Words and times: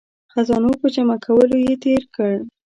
خزانو 0.33 0.71
په 0.81 0.87
جمع 0.93 1.17
کولو 1.25 1.55
یې 1.65 1.73
تیر 1.83 2.03
کړ. 2.15 2.33